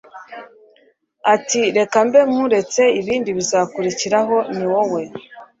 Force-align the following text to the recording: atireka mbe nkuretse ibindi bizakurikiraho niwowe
atireka 1.33 1.97
mbe 2.07 2.19
nkuretse 2.29 2.83
ibindi 2.99 3.29
bizakurikiraho 3.37 4.35
niwowe 4.55 5.01